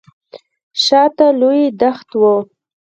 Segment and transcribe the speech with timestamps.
[0.83, 2.21] شاته لوی دښت و.